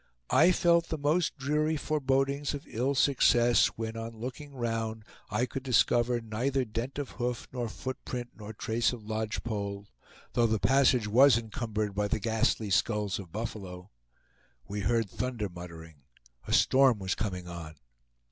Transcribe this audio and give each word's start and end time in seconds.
I 0.31 0.51
felt 0.51 0.87
the 0.87 0.97
most 0.97 1.37
dreary 1.37 1.77
forebodings 1.77 2.55
of 2.55 2.65
ill 2.67 2.95
success, 2.95 3.67
when 3.75 3.95
on 3.95 4.17
looking 4.17 4.55
round 4.55 5.05
I 5.29 5.45
could 5.45 5.61
discover 5.61 6.19
neither 6.19 6.65
dent 6.65 6.97
of 6.97 7.11
hoof, 7.21 7.47
nor 7.51 7.69
footprint, 7.69 8.31
nor 8.35 8.51
trace 8.51 8.93
of 8.93 9.03
lodge 9.03 9.43
pole, 9.43 9.85
though 10.33 10.47
the 10.47 10.57
passage 10.57 11.07
was 11.07 11.37
encumbered 11.37 11.93
by 11.93 12.07
the 12.07 12.19
ghastly 12.19 12.71
skulls 12.71 13.19
of 13.19 13.31
buffalo. 13.31 13.91
We 14.67 14.79
heard 14.79 15.07
thunder 15.07 15.49
muttering; 15.49 15.97
a 16.47 16.51
storm 16.51 16.97
was 16.97 17.13
coming 17.13 17.47
on. 17.47 17.75